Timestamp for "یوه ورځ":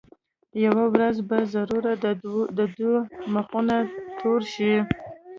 0.65-1.15